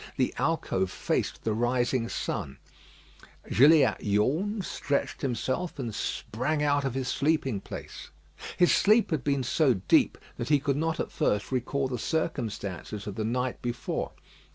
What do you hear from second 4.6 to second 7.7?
stretched himself, and sprang out of his sleeping